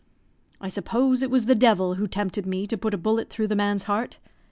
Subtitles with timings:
[0.59, 3.55] I suppose it was the devil who tempted me to put a bullet through the
[3.55, 4.17] man's heart.